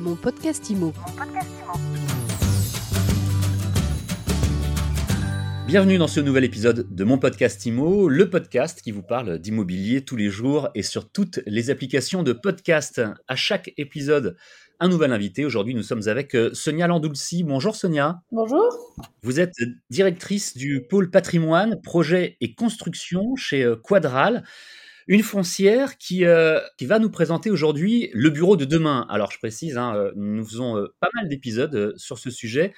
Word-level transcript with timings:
Mon 0.00 0.16
podcast 0.16 0.70
IMO. 0.70 0.94
Bienvenue 5.66 5.98
dans 5.98 6.08
ce 6.08 6.20
nouvel 6.20 6.44
épisode 6.44 6.86
de 6.90 7.04
mon 7.04 7.18
podcast 7.18 7.66
IMO, 7.66 8.08
le 8.08 8.30
podcast 8.30 8.80
qui 8.80 8.92
vous 8.92 9.02
parle 9.02 9.38
d'immobilier 9.38 10.02
tous 10.02 10.16
les 10.16 10.30
jours 10.30 10.70
et 10.74 10.82
sur 10.82 11.10
toutes 11.10 11.40
les 11.44 11.68
applications 11.68 12.22
de 12.22 12.32
podcast. 12.32 13.02
À 13.28 13.36
chaque 13.36 13.74
épisode, 13.76 14.38
un 14.80 14.88
nouvel 14.88 15.12
invité. 15.12 15.44
Aujourd'hui, 15.44 15.74
nous 15.74 15.82
sommes 15.82 16.08
avec 16.08 16.34
euh, 16.34 16.48
Sonia 16.54 16.86
Landoulsi. 16.86 17.44
Bonjour 17.44 17.76
Sonia. 17.76 18.22
Bonjour. 18.32 18.70
Vous 19.22 19.38
êtes 19.38 19.52
directrice 19.90 20.56
du 20.56 20.80
pôle 20.80 21.10
patrimoine, 21.10 21.78
projet 21.82 22.38
et 22.40 22.54
construction 22.54 23.36
chez 23.36 23.64
euh, 23.64 23.76
Quadral 23.76 24.44
une 25.06 25.22
foncière 25.22 25.98
qui, 25.98 26.24
euh, 26.24 26.60
qui 26.78 26.86
va 26.86 26.98
nous 26.98 27.10
présenter 27.10 27.50
aujourd'hui 27.50 28.10
le 28.12 28.30
bureau 28.30 28.56
de 28.56 28.64
demain. 28.64 29.06
Alors 29.10 29.30
je 29.32 29.38
précise, 29.38 29.76
hein, 29.76 30.10
nous 30.16 30.44
faisons 30.44 30.86
pas 31.00 31.08
mal 31.14 31.28
d'épisodes 31.28 31.94
sur 31.96 32.18
ce 32.18 32.30
sujet. 32.30 32.72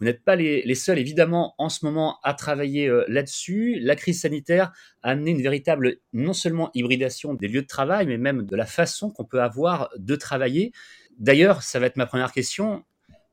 Vous 0.00 0.06
n'êtes 0.06 0.24
pas 0.24 0.36
les, 0.36 0.74
seuls, 0.74 0.98
évidemment, 0.98 1.54
en 1.58 1.68
ce 1.68 1.84
moment 1.84 2.18
à 2.24 2.34
travailler 2.34 2.88
euh, 2.88 3.04
là-dessus. 3.08 3.78
La 3.80 3.94
crise 3.94 4.20
sanitaire 4.20 4.72
a 5.02 5.10
amené 5.10 5.30
une 5.30 5.42
véritable, 5.42 5.96
non 6.12 6.32
seulement 6.32 6.70
hybridation 6.74 7.34
des 7.34 7.48
lieux 7.48 7.62
de 7.62 7.66
travail, 7.66 8.06
mais 8.06 8.18
même 8.18 8.44
de 8.44 8.56
la 8.56 8.66
façon 8.66 9.10
qu'on 9.10 9.24
peut 9.24 9.40
avoir 9.40 9.90
de 9.96 10.16
travailler. 10.16 10.72
D'ailleurs, 11.18 11.62
ça 11.62 11.78
va 11.78 11.86
être 11.86 11.96
ma 11.96 12.06
première 12.06 12.32
question. 12.32 12.84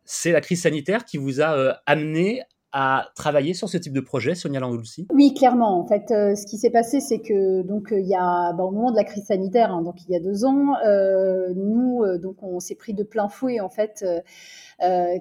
C'est 0.05 0.31
la 0.31 0.41
crise 0.41 0.61
sanitaire 0.61 1.05
qui 1.05 1.17
vous 1.17 1.41
a 1.41 1.57
euh, 1.57 1.73
amené 1.87 2.43
à 2.73 3.07
travailler 3.15 3.53
sur 3.53 3.67
ce 3.67 3.77
type 3.77 3.91
de 3.91 3.99
projet, 3.99 4.33
Sonia 4.33 4.59
Landoulsi 4.59 5.07
Oui, 5.13 5.33
clairement. 5.33 5.79
En 5.79 5.85
fait, 5.85 6.11
euh, 6.11 6.35
ce 6.35 6.45
qui 6.45 6.57
s'est 6.57 6.69
passé, 6.69 7.01
c'est 7.01 7.19
que 7.19 7.63
donc 7.63 7.89
il 7.91 8.07
y 8.07 8.15
a 8.15 8.53
bah, 8.53 8.63
au 8.63 8.71
moment 8.71 8.91
de 8.91 8.95
la 8.95 9.03
crise 9.03 9.25
sanitaire, 9.25 9.71
hein, 9.71 9.81
donc 9.81 9.95
il 10.07 10.11
y 10.11 10.15
a 10.15 10.19
deux 10.19 10.45
ans, 10.45 10.75
euh, 10.85 11.53
nous 11.55 12.01
donc 12.17 12.41
on 12.41 12.59
s'est 12.59 12.75
pris 12.75 12.93
de 12.93 13.03
plein 13.03 13.27
fouet 13.27 13.59
en 13.59 13.69
fait. 13.69 14.05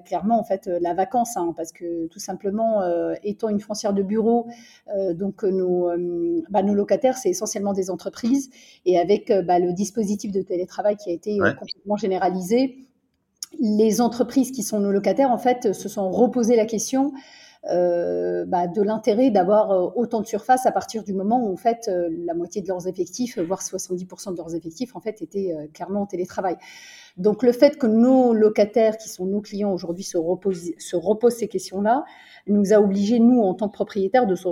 clairement, 0.05 0.39
en 0.39 0.43
fait, 0.43 0.67
la 0.81 0.93
vacance, 0.93 1.37
hein, 1.37 1.53
parce 1.55 1.71
que 1.71 2.07
tout 2.07 2.19
simplement, 2.19 2.81
étant 3.23 3.49
une 3.49 3.59
foncière 3.59 3.93
de 3.93 4.01
bureau, 4.01 4.47
donc 5.13 5.43
nos, 5.43 5.89
bah, 6.49 6.63
nos 6.63 6.73
locataires, 6.73 7.17
c'est 7.17 7.29
essentiellement 7.29 7.73
des 7.73 7.89
entreprises, 7.89 8.49
et 8.85 8.97
avec 8.97 9.31
bah, 9.45 9.59
le 9.59 9.73
dispositif 9.73 10.31
de 10.31 10.41
télétravail 10.41 10.95
qui 10.95 11.09
a 11.09 11.13
été 11.13 11.37
complètement 11.37 11.97
généralisé, 11.97 12.87
les 13.59 14.01
entreprises 14.01 14.51
qui 14.51 14.63
sont 14.63 14.79
nos 14.79 14.91
locataires, 14.91 15.31
en 15.31 15.37
fait, 15.37 15.73
se 15.73 15.89
sont 15.89 16.09
reposées 16.09 16.55
la 16.55 16.65
question 16.65 17.13
euh, 17.69 18.43
bah, 18.45 18.67
de 18.67 18.81
l'intérêt 18.81 19.29
d'avoir 19.29 19.71
euh, 19.71 19.91
autant 19.95 20.21
de 20.21 20.25
surface 20.25 20.65
à 20.65 20.71
partir 20.71 21.03
du 21.03 21.13
moment 21.13 21.45
où 21.45 21.53
en 21.53 21.57
fait 21.57 21.87
euh, 21.87 22.09
la 22.25 22.33
moitié 22.33 22.63
de 22.63 22.67
leurs 22.67 22.87
effectifs, 22.87 23.37
voire 23.37 23.61
70% 23.61 24.31
de 24.31 24.37
leurs 24.37 24.55
effectifs 24.55 24.95
en 24.95 24.99
fait 24.99 25.21
étaient 25.21 25.55
clairement 25.71 26.01
en 26.01 26.05
télétravail. 26.07 26.57
Donc 27.17 27.43
le 27.43 27.51
fait 27.51 27.77
que 27.77 27.87
nos 27.87 28.33
locataires, 28.33 28.97
qui 28.97 29.09
sont 29.09 29.25
nos 29.25 29.41
clients 29.41 29.71
aujourd'hui, 29.71 30.03
se 30.03 30.17
reposent, 30.17 30.71
se 30.77 30.95
reposent 30.95 31.35
ces 31.35 31.47
questions-là, 31.47 32.05
nous 32.47 32.73
a 32.73 32.77
obligés, 32.77 33.19
nous, 33.19 33.41
en 33.41 33.53
tant 33.53 33.67
que 33.67 33.73
propriétaires, 33.73 34.25
de 34.25 34.35
se, 34.35 34.47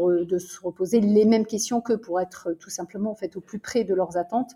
reposer 0.61 0.99
les 0.99 1.25
mêmes 1.25 1.45
questions 1.45 1.81
que 1.81 1.93
pour 1.93 2.19
être 2.19 2.53
tout 2.59 2.69
simplement 2.69 3.11
en 3.11 3.15
fait 3.15 3.35
au 3.35 3.41
plus 3.41 3.59
près 3.59 3.83
de 3.83 3.93
leurs 3.93 4.17
attentes 4.17 4.51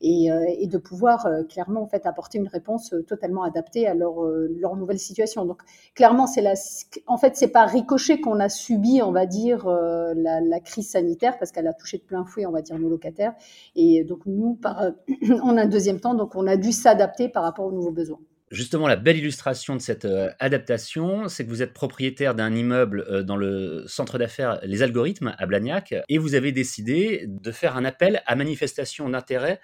et, 0.00 0.30
euh, 0.30 0.66
de 0.66 0.78
pouvoir 0.78 1.26
euh, 1.26 1.44
clairement 1.44 1.82
en 1.82 1.86
fait 1.86 2.06
apporter 2.06 2.38
une 2.38 2.48
réponse 2.48 2.92
euh, 2.92 3.02
totalement 3.02 3.44
adaptée 3.44 3.86
à 3.86 3.94
leur, 3.94 4.12
nouvelle 4.76 4.98
situation. 4.98 5.44
Donc 5.44 5.62
clairement, 5.94 6.26
c'est 6.26 6.40
la, 6.40 6.54
en 7.06 7.18
fait, 7.18 7.36
c'est 7.36 7.48
pas 7.48 7.66
ricochet 7.66 8.20
qu'on 8.20 8.40
a 8.40 8.48
subi, 8.48 9.02
on 9.02 9.12
va 9.12 9.26
dire, 9.26 9.66
la, 9.68 10.40
la 10.40 10.60
crise 10.60 10.90
sanitaire 10.90 11.38
parce 11.38 11.52
qu'elle 11.52 11.66
a 11.66 11.72
touché 11.72 11.98
de 11.98 12.02
plein 12.02 12.24
fouet, 12.24 12.46
on 12.46 12.50
va 12.50 12.62
dire, 12.62 12.78
nos 12.78 12.88
locataires. 12.88 13.34
Et 13.76 14.02
donc 14.04 14.20
nous, 14.26 14.54
par, 14.54 14.90
en 15.42 15.56
un 15.56 15.66
deuxième 15.66 16.00
temps, 16.00 16.14
donc 16.14 16.34
on 16.34 16.46
a 16.46 16.56
dû 16.56 16.72
s'adapter 16.72 17.28
par 17.28 17.42
rapport 17.42 17.51
aux 17.60 17.72
nouveaux 17.72 17.92
besoins. 17.92 18.20
Justement, 18.50 18.86
la 18.86 18.96
belle 18.96 19.16
illustration 19.16 19.74
de 19.76 19.80
cette 19.80 20.06
adaptation, 20.38 21.28
c'est 21.28 21.44
que 21.44 21.48
vous 21.48 21.62
êtes 21.62 21.72
propriétaire 21.72 22.34
d'un 22.34 22.54
immeuble 22.54 23.24
dans 23.24 23.38
le 23.38 23.84
centre 23.86 24.18
d'affaires 24.18 24.60
Les 24.62 24.82
Algorithmes 24.82 25.34
à 25.38 25.46
Blagnac 25.46 25.94
et 26.10 26.18
vous 26.18 26.34
avez 26.34 26.52
décidé 26.52 27.24
de 27.26 27.50
faire 27.50 27.78
un 27.78 27.86
appel 27.86 28.22
à 28.26 28.36
manifestation 28.36 29.08
d'intérêt 29.08 29.58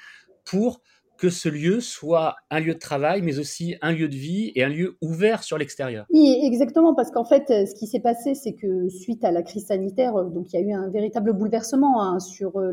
pour 0.46 0.80
que 1.18 1.28
ce 1.30 1.48
lieu 1.48 1.80
soit 1.80 2.36
un 2.48 2.60
lieu 2.60 2.74
de 2.74 2.78
travail, 2.78 3.22
mais 3.22 3.38
aussi 3.38 3.74
un 3.82 3.92
lieu 3.92 4.08
de 4.08 4.14
vie 4.14 4.52
et 4.54 4.62
un 4.62 4.68
lieu 4.68 4.96
ouvert 5.02 5.42
sur 5.42 5.58
l'extérieur. 5.58 6.06
Oui, 6.10 6.40
exactement, 6.44 6.94
parce 6.94 7.10
qu'en 7.10 7.24
fait, 7.24 7.48
ce 7.48 7.74
qui 7.74 7.86
s'est 7.86 8.00
passé, 8.00 8.34
c'est 8.34 8.54
que 8.54 8.88
suite 8.88 9.24
à 9.24 9.32
la 9.32 9.42
crise 9.42 9.66
sanitaire, 9.66 10.14
donc 10.14 10.52
il 10.52 10.60
y 10.60 10.62
a 10.62 10.66
eu 10.66 10.72
un 10.72 10.88
véritable 10.88 11.32
bouleversement 11.32 12.02
hein, 12.02 12.20
sur 12.20 12.56
euh, 12.56 12.70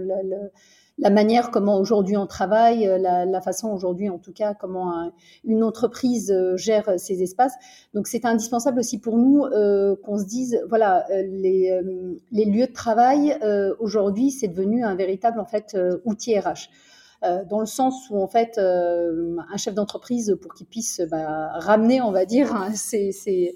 la, 0.98 1.10
manière 1.10 1.52
comment 1.52 1.78
aujourd'hui 1.80 2.18
on 2.18 2.28
travaille, 2.28 2.88
euh, 2.88 2.98
la, 2.98 3.42
façon 3.42 3.70
aujourd'hui, 3.70 4.10
en 4.10 4.18
tout 4.18 4.34
cas, 4.34 4.54
comment 4.54 5.12
une 5.44 5.64
entreprise 5.64 6.32
euh, 6.32 6.58
gère 6.58 7.00
ses 7.00 7.22
espaces. 7.22 7.54
Donc 7.94 8.08
c'est 8.08 8.26
indispensable 8.26 8.80
aussi 8.80 9.00
pour 9.00 9.18
nous 9.18 9.46
qu'on 10.04 10.18
se 10.18 10.26
dise, 10.26 10.62
voilà, 10.70 11.06
les, 11.10 11.80
les 12.32 12.46
lieux 12.46 12.68
de 12.68 12.74
travail 12.74 13.38
aujourd'hui, 13.80 14.32
c'est 14.32 14.48
devenu 14.48 14.84
un 14.84 14.96
véritable 14.96 15.40
en 15.40 15.46
fait 15.46 15.78
outil 16.06 16.38
RH. 16.38 16.70
Euh, 17.26 17.44
dans 17.46 17.60
le 17.60 17.66
sens 17.66 18.10
où 18.10 18.22
en 18.22 18.28
fait 18.28 18.58
euh, 18.58 19.38
un 19.52 19.58
chef 19.58 19.74
d'entreprise 19.74 20.38
pour 20.42 20.54
qu'il 20.54 20.68
puisse 20.68 21.02
bah, 21.10 21.50
ramener, 21.54 22.02
on 22.02 22.12
va 22.12 22.26
dire, 22.26 22.54
hein, 22.54 22.74
ses, 22.74 23.56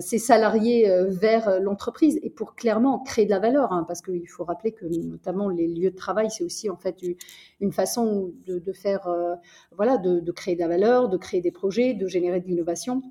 salariés 0.00 0.88
euh, 0.88 1.06
vers 1.08 1.60
l'entreprise 1.60 2.18
et 2.22 2.30
pour 2.30 2.54
clairement 2.54 3.00
créer 3.00 3.24
de 3.24 3.30
la 3.30 3.38
valeur, 3.38 3.72
hein, 3.72 3.84
parce 3.86 4.02
qu'il 4.02 4.28
faut 4.28 4.44
rappeler 4.44 4.72
que 4.72 4.86
notamment 4.86 5.48
les 5.48 5.66
lieux 5.66 5.90
de 5.90 5.96
travail, 5.96 6.30
c'est 6.30 6.44
aussi 6.44 6.70
en 6.70 6.76
fait 6.76 6.96
une 7.60 7.72
façon 7.72 8.32
de, 8.46 8.72
faire, 8.72 9.08
voilà, 9.72 9.98
de, 9.98 10.32
créer 10.32 10.54
de 10.54 10.60
la 10.60 10.68
valeur, 10.68 11.08
de 11.08 11.16
créer 11.16 11.40
des 11.40 11.52
projets, 11.52 11.94
de 11.94 12.06
générer 12.06 12.40
de 12.40 12.46
l'innovation. 12.46 13.02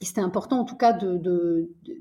Et 0.00 0.04
c'était 0.04 0.20
important 0.20 0.60
en 0.60 0.64
tout 0.64 0.76
cas 0.76 0.96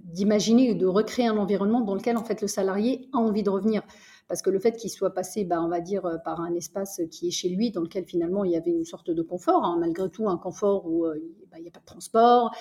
d'imaginer 0.04 0.72
et 0.72 0.76
de 0.76 0.86
recréer 0.86 1.28
un 1.28 1.38
environnement 1.38 1.82
dans 1.82 1.96
lequel 1.96 2.18
en 2.18 2.24
fait 2.24 2.42
le 2.42 2.48
salarié 2.48 3.08
a 3.14 3.18
envie 3.18 3.44
de 3.44 3.50
revenir 3.50 3.84
parce 4.28 4.42
que 4.42 4.50
le 4.50 4.60
fait 4.60 4.74
qu'il 4.74 4.90
soit 4.90 5.14
passé, 5.14 5.44
bah, 5.44 5.62
on 5.62 5.68
va 5.68 5.82
dire, 5.82 6.06
euh, 6.06 6.18
par 6.18 6.42
un 6.42 6.54
espace 6.56 7.02
qui 7.12 7.28
est 7.28 7.32
chez 7.32 7.50
lui, 7.50 7.72
dans 7.72 7.82
lequel 7.82 8.06
finalement 8.06 8.44
il 8.44 8.52
y 8.52 8.56
avait 8.56 8.72
une 8.72 8.86
sorte 8.86 9.12
de 9.12 9.22
confort, 9.22 9.64
hein, 9.64 9.78
malgré 9.80 10.10
tout 10.10 10.28
un 10.30 10.38
confort 10.38 10.86
où 10.88 11.06
euh, 11.06 11.16
bah, 11.52 11.58
il 11.60 11.64
n'y 11.64 11.68
a 11.68 11.72
pas 11.72 11.80
de 11.80 11.86
transport, 11.86 12.52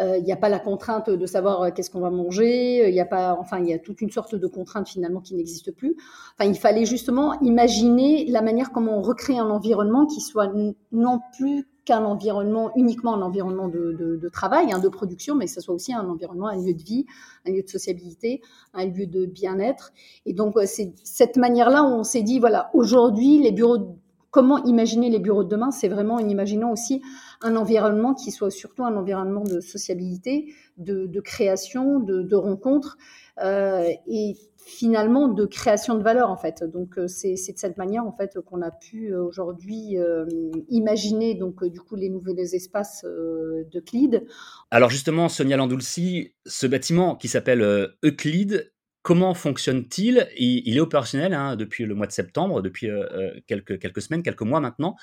euh, 0.00 0.16
il 0.16 0.24
n'y 0.24 0.32
a 0.32 0.36
pas 0.36 0.48
la 0.48 0.58
contrainte 0.58 1.10
de 1.10 1.26
savoir 1.26 1.74
qu'est-ce 1.74 1.90
qu'on 1.90 2.00
va 2.00 2.10
manger, 2.10 2.88
il 2.88 2.92
n'y 2.92 3.00
a 3.00 3.06
pas, 3.06 3.36
enfin, 3.38 3.58
il 3.58 3.68
y 3.68 3.74
a 3.74 3.78
toute 3.78 4.00
une 4.00 4.10
sorte 4.10 4.34
de 4.34 4.46
contrainte 4.46 4.88
finalement 4.88 5.20
qui 5.20 5.34
n'existe 5.34 5.72
plus. 5.72 5.96
Enfin, 6.38 6.48
il 6.48 6.56
fallait 6.56 6.86
justement 6.86 7.38
imaginer 7.40 8.26
la 8.26 8.40
manière 8.40 8.72
comment 8.72 8.98
on 8.98 9.02
recrée 9.02 9.36
un 9.36 9.50
environnement 9.50 10.06
qui 10.06 10.20
soit 10.20 10.50
non 10.92 11.20
plus 11.36 11.68
qu'un 11.84 12.04
environnement, 12.04 12.72
uniquement 12.76 13.14
un 13.14 13.22
environnement 13.22 13.68
de, 13.68 14.28
travail, 14.32 14.72
hein, 14.72 14.78
de 14.78 14.88
production, 14.88 15.34
mais 15.34 15.46
que 15.46 15.52
ce 15.52 15.60
soit 15.60 15.74
aussi 15.74 15.92
un 15.92 16.08
environnement, 16.08 16.48
un 16.48 16.56
lieu 16.56 16.74
de 16.74 16.82
vie, 16.82 17.06
un 17.46 17.52
lieu 17.52 17.62
de 17.62 17.68
sociabilité, 17.68 18.42
un 18.74 18.86
lieu 18.86 19.06
de 19.06 19.26
bien-être. 19.26 19.92
Et 20.26 20.32
donc, 20.32 20.54
c'est 20.66 20.92
cette 21.04 21.36
manière-là 21.36 21.82
où 21.82 21.88
on 21.88 22.04
s'est 22.04 22.22
dit, 22.22 22.38
voilà, 22.38 22.70
aujourd'hui, 22.74 23.38
les 23.38 23.52
bureaux, 23.52 23.96
comment 24.30 24.62
imaginer 24.64 25.10
les 25.10 25.18
bureaux 25.18 25.44
de 25.44 25.48
demain? 25.48 25.70
C'est 25.70 25.88
vraiment 25.88 26.14
en 26.14 26.28
imaginant 26.28 26.72
aussi 26.72 27.02
un 27.42 27.56
environnement 27.56 28.14
qui 28.14 28.30
soit 28.30 28.50
surtout 28.50 28.84
un 28.84 28.96
environnement 28.96 29.44
de 29.44 29.60
sociabilité, 29.60 30.52
de, 30.78 31.20
création, 31.20 32.00
de, 32.00 32.36
rencontres. 32.36 32.98
Euh, 33.42 33.88
et 34.06 34.36
finalement 34.64 35.28
de 35.28 35.46
création 35.46 35.96
de 35.96 36.02
valeur 36.02 36.30
en 36.30 36.36
fait. 36.36 36.62
Donc 36.64 36.98
euh, 36.98 37.06
c'est 37.08 37.32
de 37.34 37.58
cette 37.58 37.76
manière 37.76 38.04
en 38.04 38.12
fait 38.12 38.38
qu'on 38.40 38.62
a 38.62 38.70
pu 38.70 39.12
euh, 39.12 39.22
aujourd'hui 39.22 39.98
euh, 39.98 40.26
imaginer 40.68 41.34
donc 41.34 41.64
du 41.64 41.80
coup 41.80 41.96
les 41.96 42.08
nouveaux 42.08 42.36
espaces 42.36 43.04
de 43.04 43.80
Clyde. 43.80 44.26
Alors 44.70 44.90
justement 44.90 45.28
Sonia 45.28 45.56
Landoulsi, 45.56 46.34
ce 46.46 46.66
bâtiment 46.66 47.16
qui 47.16 47.28
s'appelle 47.28 47.62
Euclide, 48.04 48.72
comment 49.02 49.34
fonctionne-t-il? 49.34 50.28
Il, 50.38 50.76
est 50.76 50.80
opérationnel 50.80 51.34
hein, 51.34 51.56
depuis 51.56 51.84
le 51.84 51.94
mois 51.94 52.06
de 52.06 52.12
septembre, 52.12 52.62
depuis 52.62 52.88
quelques, 53.46 53.78
quelques 53.78 54.02
semaines, 54.02 54.22
quelques 54.22 54.42
mois 54.42 54.60
maintenant. 54.60 54.96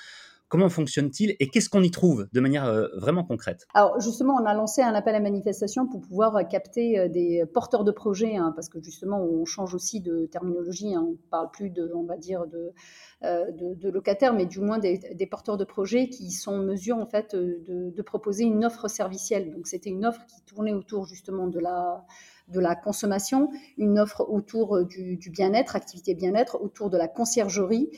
Comment 0.48 0.70
fonctionne-t-il 0.70 1.36
et 1.40 1.48
qu'est-ce 1.48 1.68
qu'on 1.68 1.82
y 1.82 1.90
trouve 1.90 2.26
de 2.32 2.40
manière 2.40 2.64
euh, 2.64 2.86
vraiment 2.96 3.22
concrète? 3.22 3.66
Alors 3.74 4.00
justement, 4.00 4.34
on 4.34 4.46
a 4.46 4.54
lancé 4.54 4.80
un 4.80 4.94
appel 4.94 5.14
à 5.14 5.20
manifestation 5.20 5.86
pour 5.86 6.00
pouvoir 6.00 6.36
euh, 6.36 6.42
capter 6.42 6.98
euh, 6.98 7.08
des 7.08 7.44
porteurs 7.52 7.84
de 7.84 7.90
projets, 7.90 8.36
hein, 8.36 8.52
parce 8.54 8.70
que 8.70 8.82
justement, 8.82 9.22
on 9.22 9.44
change 9.44 9.74
aussi 9.74 10.00
de 10.00 10.24
terminologie. 10.24 10.94
Hein, 10.94 11.04
on 11.06 11.10
ne 11.12 11.16
parle 11.30 11.50
plus 11.50 11.68
de, 11.68 11.92
on 11.94 12.04
va 12.04 12.16
de, 12.16 13.88
locataires, 13.90 14.32
mais 14.32 14.46
du 14.46 14.60
moins 14.60 14.78
des, 14.78 15.28
porteurs 15.30 15.58
de 15.58 15.64
projets 15.64 16.08
qui 16.08 16.30
sont 16.30 16.52
en 16.52 16.62
mesure 16.62 16.96
de, 16.96 17.90
de 17.94 18.02
proposer 18.02 18.44
une 18.44 18.64
offre 18.64 18.88
servicielle. 18.88 19.52
Donc 19.52 19.66
c'était 19.66 19.90
une 19.90 20.06
offre 20.06 20.24
qui 20.26 20.40
tournait 20.46 20.72
autour 20.72 21.04
justement 21.04 21.46
de 21.46 21.58
la 21.58 22.06
de 22.48 22.60
la 22.60 22.74
consommation, 22.74 23.50
une 23.76 23.98
offre 23.98 24.26
autour 24.28 24.84
du, 24.84 25.16
du 25.16 25.30
bien-être, 25.30 25.76
activité 25.76 26.14
bien-être, 26.14 26.60
autour 26.62 26.90
de 26.90 26.96
la 26.96 27.08
conciergerie 27.08 27.90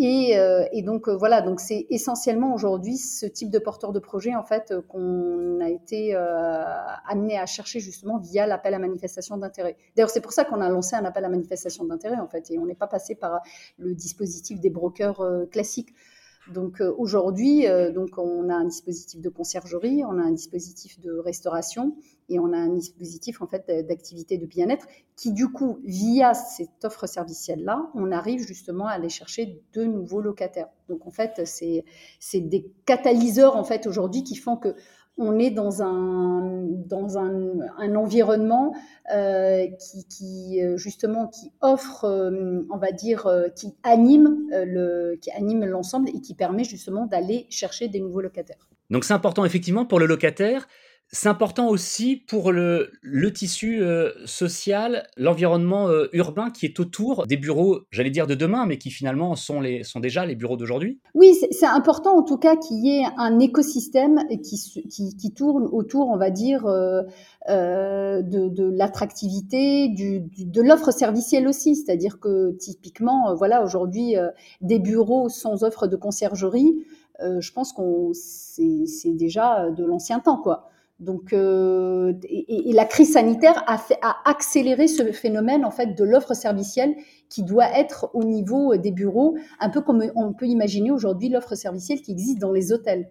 euh, 0.00 0.64
et, 0.72 0.82
donc 0.82 1.08
euh, 1.08 1.16
voilà, 1.16 1.42
donc 1.42 1.60
c'est 1.60 1.86
essentiellement 1.90 2.54
aujourd'hui 2.54 2.96
ce 2.96 3.26
type 3.26 3.50
de 3.50 3.58
porteur 3.58 3.92
de 3.92 3.98
projet 3.98 4.34
en 4.36 4.44
fait 4.44 4.70
euh, 4.70 4.80
qu'on 4.80 5.60
a 5.60 5.68
été 5.68 6.14
amené 7.06 7.38
à 7.38 7.46
chercher 7.46 7.80
justement 7.80 8.18
via 8.18 8.46
l'appel 8.46 8.74
à 8.74 8.78
manifestation 8.78 9.36
d'intérêt. 9.36 9.76
D'ailleurs, 9.96 10.10
c'est 10.10 10.20
pour 10.20 10.32
ça 10.32 10.44
qu'on 10.44 10.60
a 10.60 10.68
lancé 10.68 10.94
un 10.94 11.04
appel 11.04 11.24
à 11.24 11.28
manifestation 11.28 11.84
d'intérêt 11.84 12.18
en 12.18 12.28
fait, 12.28 12.50
et 12.50 12.58
on 12.58 12.66
n'est 12.66 12.74
pas 12.74 12.86
passé 12.86 13.14
par 13.14 13.40
le 13.78 13.94
dispositif 13.94 14.60
des 14.60 14.70
brokers 14.70 15.22
classiques. 15.50 15.94
Donc 16.52 16.82
aujourd'hui, 16.96 17.66
donc 17.94 18.16
on 18.16 18.48
a 18.48 18.54
un 18.54 18.64
dispositif 18.64 19.20
de 19.20 19.28
conciergerie, 19.28 20.02
on 20.04 20.18
a 20.18 20.22
un 20.22 20.32
dispositif 20.32 20.98
de 21.00 21.12
restauration 21.12 21.94
et 22.28 22.38
on 22.38 22.52
a 22.52 22.56
un 22.56 22.70
dispositif 22.70 23.42
en 23.42 23.46
fait 23.46 23.70
d'activité 23.86 24.38
de 24.38 24.46
bien-être 24.46 24.86
qui 25.16 25.32
du 25.32 25.48
coup, 25.48 25.78
via 25.84 26.32
cette 26.34 26.84
offre 26.84 27.06
servicielle 27.06 27.64
là, 27.64 27.90
on 27.94 28.12
arrive 28.12 28.40
justement 28.40 28.86
à 28.86 28.92
aller 28.92 29.08
chercher 29.08 29.62
de 29.74 29.84
nouveaux 29.84 30.20
locataires. 30.20 30.68
Donc 30.88 31.06
en 31.06 31.10
fait, 31.10 31.42
c'est 31.44 31.84
c'est 32.18 32.40
des 32.40 32.72
catalyseurs 32.86 33.56
en 33.56 33.64
fait 33.64 33.86
aujourd'hui 33.86 34.24
qui 34.24 34.36
font 34.36 34.56
que 34.56 34.74
on 35.18 35.38
est 35.38 35.50
dans 35.50 35.82
un, 35.82 36.64
dans 36.86 37.18
un, 37.18 37.60
un 37.76 37.94
environnement 37.96 38.74
euh, 39.14 39.66
qui, 40.08 40.62
euh, 40.62 40.76
justement 40.76 41.26
qui 41.26 41.52
offre, 41.60 42.04
euh, 42.04 42.62
on 42.70 42.78
va 42.78 42.92
dire, 42.92 43.28
qui 43.54 43.74
anime 43.82 44.46
le, 44.50 45.16
qui 45.20 45.30
anime 45.32 45.64
l'ensemble 45.64 46.08
et 46.10 46.20
qui 46.20 46.34
permet 46.34 46.64
justement 46.64 47.06
d'aller 47.06 47.46
chercher 47.50 47.88
des 47.88 48.00
nouveaux 48.00 48.20
locataires. 48.20 48.68
Donc 48.90 49.04
c'est 49.04 49.14
important 49.14 49.44
effectivement 49.44 49.84
pour 49.84 49.98
le 49.98 50.06
locataire 50.06 50.66
c'est 51.10 51.30
important 51.30 51.68
aussi 51.68 52.16
pour 52.16 52.52
le, 52.52 52.90
tissu 53.32 53.80
euh, 53.80 54.10
social, 54.26 55.06
l'environnement 55.16 55.88
euh, 55.88 56.08
urbain 56.12 56.50
qui 56.50 56.66
est 56.66 56.78
autour 56.80 57.26
des 57.26 57.38
bureaux, 57.38 57.80
j'allais 57.90 58.10
dire 58.10 58.26
de 58.26 58.34
demain, 58.34 58.66
mais 58.66 58.76
qui 58.76 58.90
finalement 58.90 59.34
sont, 59.34 59.62
déjà 59.96 60.26
les 60.26 60.34
bureaux 60.34 60.58
d'aujourd'hui. 60.58 61.00
Oui, 61.14 61.34
c'est 61.50 61.66
important 61.66 62.18
en 62.18 62.22
tout 62.22 62.36
cas 62.36 62.56
qu'il 62.56 62.84
y 62.84 63.00
ait 63.00 63.06
un 63.16 63.38
écosystème 63.38 64.18
qui, 64.42 65.32
tourne 65.34 65.66
autour, 65.72 66.08
on 66.08 66.18
va 66.18 66.30
dire, 66.30 66.66
euh, 66.66 67.02
de, 67.48 68.70
l'attractivité, 68.70 69.88
de 69.88 70.62
l'offre 70.62 70.90
servicielle 70.90 71.48
aussi. 71.48 71.74
C'est-à-dire 71.74 72.20
que 72.20 72.52
typiquement, 72.58 73.34
voilà, 73.34 73.62
aujourd'hui, 73.62 74.14
des 74.60 74.78
bureaux 74.78 75.30
sans 75.30 75.64
offre 75.64 75.86
de 75.86 75.96
conciergerie, 75.96 76.84
je 77.20 77.52
pense 77.52 77.72
qu'on 77.72 78.12
c'est 78.12 79.12
déjà 79.14 79.70
de 79.70 79.84
l'ancien 79.84 80.20
temps, 80.20 80.40
quoi. 80.40 80.68
Donc, 81.00 81.32
euh, 81.32 82.12
et, 82.24 82.72
la 82.72 82.84
crise 82.84 83.12
sanitaire 83.12 83.62
a, 83.66 83.78
accéléré 84.24 84.88
ce 84.88 85.12
phénomène 85.12 85.64
en 85.64 85.70
fait 85.70 85.94
de 85.94 86.04
l'offre 86.04 86.34
servicielle 86.34 86.96
qui 87.28 87.44
doit 87.44 87.70
être 87.78 88.10
au 88.14 88.24
niveau 88.24 88.76
des 88.76 88.90
bureaux, 88.90 89.36
un 89.60 89.70
peu 89.70 89.80
comme 89.80 90.04
on 90.16 90.32
peut 90.32 90.46
imaginer 90.46 90.90
aujourd'hui 90.90 91.28
l'offre 91.28 91.54
servicielle 91.54 92.00
qui 92.00 92.10
existe 92.10 92.38
dans 92.38 92.52
les 92.52 92.72
hôtels. 92.72 93.10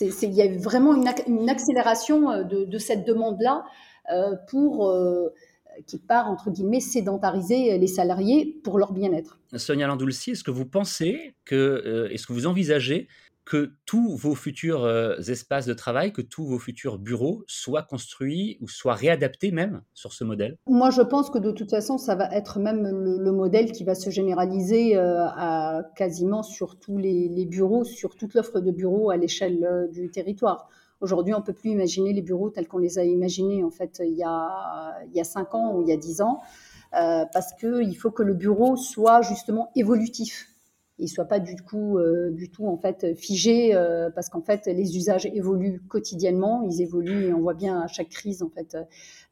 Il 0.00 0.32
y 0.32 0.42
a 0.42 0.58
vraiment 0.58 0.94
une, 0.94 1.48
accélération 1.48 2.30
euh, 2.30 2.44
de, 2.44 2.78
cette 2.78 3.06
demande-là 3.06 3.64
euh, 4.10 4.34
pour 4.48 4.88
euh, 4.88 5.28
qui 5.86 5.98
part 5.98 6.28
entre 6.28 6.50
guillemets 6.50 6.80
sédentariser 6.80 7.78
les 7.78 7.86
salariés 7.86 8.60
pour 8.62 8.78
leur 8.78 8.92
bien-être. 8.92 9.38
Sonia 9.56 9.86
Landoulsi, 9.86 10.32
est-ce 10.32 10.44
que 10.44 10.50
vous 10.50 10.66
pensez 10.66 11.34
que, 11.44 11.54
euh, 11.54 12.08
est-ce 12.10 12.26
que 12.26 12.32
vous 12.32 12.46
envisagez 12.46 13.08
que 13.44 13.72
tous 13.86 14.16
vos 14.16 14.34
futurs 14.34 14.84
euh, 14.84 15.16
espaces 15.18 15.66
de 15.66 15.74
travail, 15.74 16.12
que 16.12 16.22
tous 16.22 16.44
vos 16.44 16.58
futurs 16.58 16.98
bureaux 16.98 17.42
soient 17.46 17.82
construits 17.82 18.56
ou 18.60 18.68
soient 18.68 18.94
réadaptés 18.94 19.50
même 19.50 19.82
sur 19.94 20.12
ce 20.12 20.24
modèle? 20.24 20.58
Moi, 20.66 20.90
je 20.90 21.02
pense 21.02 21.28
que 21.30 21.38
de 21.38 21.50
toute 21.50 21.70
façon, 21.70 21.98
ça 21.98 22.14
va 22.14 22.30
être 22.32 22.60
même 22.60 22.86
le, 22.86 23.18
le 23.18 23.32
modèle 23.32 23.72
qui 23.72 23.84
va 23.84 23.94
se 23.94 24.10
généraliser 24.10 24.96
euh, 24.96 25.26
à 25.26 25.82
quasiment 25.96 26.42
sur 26.42 26.78
tous 26.78 26.98
les, 26.98 27.46
bureaux, 27.46 27.84
sur 27.84 28.14
toute 28.14 28.34
l'offre 28.34 28.60
de 28.60 28.70
bureaux 28.70 29.10
à 29.10 29.16
l'échelle 29.16 29.64
euh, 29.64 29.88
du 29.88 30.10
territoire. 30.10 30.68
Aujourd'hui, 31.00 31.34
on 31.34 31.38
ne 31.38 31.44
peut 31.44 31.52
plus 31.52 31.70
imaginer 31.70 32.12
les 32.12 32.22
bureaux 32.22 32.50
tels 32.50 32.68
qu'on 32.68 32.78
les 32.78 33.00
a 33.00 33.04
imaginés 33.04 33.64
en 33.64 33.72
fait 33.72 34.00
il 34.04 34.16
y 34.16 34.22
a, 34.22 34.94
il 35.08 35.16
y 35.16 35.20
a 35.20 35.24
5 35.24 35.52
ans 35.56 35.74
ou 35.74 35.82
il 35.82 35.88
y 35.88 35.92
a 35.92 35.96
10 35.96 36.20
ans, 36.20 36.40
parce 36.92 37.52
qu'il 37.58 37.96
faut 37.96 38.12
que 38.12 38.22
le 38.22 38.34
bureau 38.34 38.76
soit 38.76 39.20
justement 39.20 39.72
évolutif 39.74 40.51
il 41.02 41.08
soit 41.08 41.24
pas 41.24 41.40
du 41.40 41.56
coup 41.56 41.98
euh, 41.98 42.30
du 42.30 42.48
tout 42.48 42.66
en 42.66 42.78
fait 42.78 43.14
figé 43.16 43.74
euh, 43.74 44.08
parce 44.10 44.28
qu'en 44.28 44.40
fait 44.40 44.66
les 44.66 44.96
usages 44.96 45.26
évoluent 45.26 45.82
quotidiennement 45.88 46.62
ils 46.62 46.80
évoluent 46.80 47.26
et 47.26 47.34
on 47.34 47.40
voit 47.40 47.54
bien 47.54 47.80
à 47.80 47.88
chaque 47.88 48.08
crise 48.08 48.42
en 48.42 48.48
fait 48.48 48.76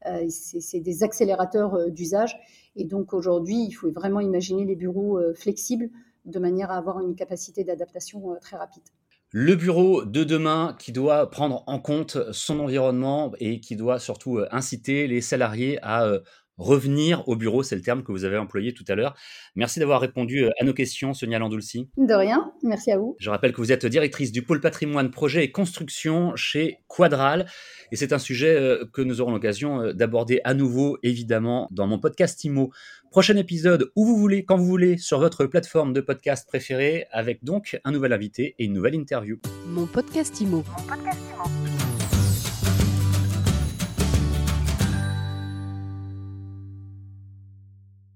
euh, 0.07 0.27
c'est 0.29 0.81
des 0.81 1.03
accélérateurs 1.03 1.91
d'usage. 1.91 2.37
Et 2.77 2.85
donc 2.85 3.15
aujourd'hui 3.15 3.65
il 3.69 3.73
faut 3.73 3.91
vraiment 3.91 4.21
imaginer 4.21 4.65
les 4.65 4.77
bureaux 4.77 5.21
flexibles 5.35 5.91
de 6.25 6.39
manière 6.39 6.71
à 6.71 6.77
avoir 6.77 7.01
une 7.01 7.15
capacité 7.15 7.65
d'adaptation 7.65 8.37
très 8.41 8.57
rapide. 8.57 8.83
Le 9.33 9.55
bureau 9.55 10.05
de 10.05 10.25
demain 10.25 10.77
qui 10.79 10.91
doit 10.91 11.31
prendre 11.31 11.63
en 11.67 11.79
compte 11.79 12.19
son 12.33 12.59
environnement 12.59 13.33
et 13.39 13.61
qui 13.61 13.77
doit 13.77 13.99
surtout 14.01 14.41
inciter 14.51 15.07
les 15.07 15.21
salariés 15.21 15.79
à 15.83 16.21
revenir 16.61 17.27
au 17.29 17.37
bureau, 17.37 17.63
c'est 17.63 17.75
le 17.75 17.81
terme 17.83 18.03
que 18.03 18.13
vous 18.13 18.25
avez 18.25 18.37
employé 18.37 18.75
tout 18.75 18.85
à 18.89 18.95
l'heure. 18.95 19.15
Merci 19.57 19.81
d'avoir 19.81 20.01
répondu 20.01 20.45
euh, 20.45 20.51
à 20.61 20.65
nos 20.65 20.75
questions, 20.75 21.15
Sonia 21.15 21.39
Landoulsi. 21.39 21.89
De 21.97 22.15
rien, 22.15 22.53
merci 22.63 22.93
à 22.93 22.99
vous. 22.99 23.17
Je 23.19 23.31
rappelle 23.31 23.53
que 23.53 23.61
vous 23.61 23.73
êtes 23.73 23.87
directrice 23.87 24.31
du 24.31 24.43
pôle 24.43 24.61
patrimoine, 24.61 25.11
projet 25.11 25.45
et 25.45 25.51
construction 25.51 26.37
chez 26.37 26.79
Quadral. 26.87 27.47
Et 27.93 27.97
c'est 27.97 28.13
un 28.13 28.19
sujet 28.19 28.55
euh, 28.55 28.85
que 28.93 29.03
nous 29.03 29.21
aurons 29.21 29.33
l'occasion 29.33 29.81
euh, 29.81 29.93
d'aborder 29.93 30.41
à 30.45 30.55
nouveau, 30.55 30.99
évidemment, 31.03 31.67
dans 31.71 31.87
mon 31.87 31.99
podcast 31.99 32.45
IMO. 32.45 32.71
Prochain 33.11 33.37
épisode 33.37 33.91
où 33.97 34.05
vous 34.05 34.17
voulez, 34.17 34.45
quand 34.45 34.57
vous 34.57 34.67
voulez, 34.67 34.99
sur 34.99 35.19
votre 35.19 35.47
plateforme 35.47 35.93
de 35.93 36.01
podcast 36.01 36.47
préférée, 36.47 37.07
avec 37.11 37.43
donc 37.43 37.81
un 37.85 37.91
nouvel 37.91 38.13
invité 38.13 38.55
et 38.59 38.67
une 38.67 38.75
nouvelle 38.75 38.95
interview. 38.95 39.39
Mon 39.67 39.87
podcast 39.87 40.41
IMO. 40.41 40.59
Mon 40.59 40.85
podcast 40.85 41.19
IMO. 41.35 41.60